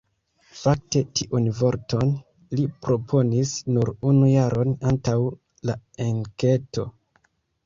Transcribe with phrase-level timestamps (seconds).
[0.59, 2.13] Fakte, tiun vorton
[2.61, 5.17] li proponis nur unu jaron antaŭ
[5.71, 5.77] la
[6.09, 6.89] enketo.